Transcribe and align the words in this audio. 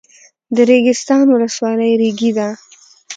د 0.55 0.57
ریګستان 0.69 1.25
ولسوالۍ 1.31 1.91
ریګي 2.01 2.31
ده 2.37 2.49